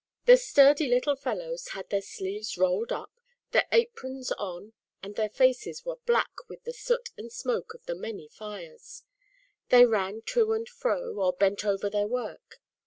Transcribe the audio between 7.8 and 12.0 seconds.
the many fires. They ran to and fro, or bent over